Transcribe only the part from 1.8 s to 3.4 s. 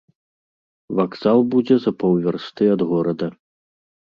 за паўвярсты ад горада.